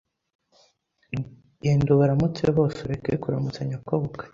[1.63, 4.25] genda ubaramutse bose ureke kuramutsa nyokobukwe,